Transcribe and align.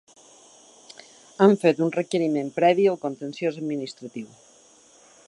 Hem 1.45 1.53
fet 1.65 1.83
un 1.87 1.93
requeriment 1.97 2.51
previ 2.57 2.89
al 2.93 2.99
contenciós 3.07 3.63
administratiu. 3.65 4.37